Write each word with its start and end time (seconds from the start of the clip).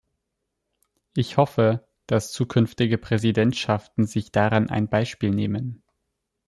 Ich 1.13 1.37
hoffe, 1.37 1.87
dass 2.07 2.31
zukünftige 2.31 2.97
Präsidentschaften 2.97 4.07
sich 4.07 4.31
daran 4.31 4.67
ein 4.67 4.89
Beispiel 4.89 5.29
nehmen. 5.29 5.83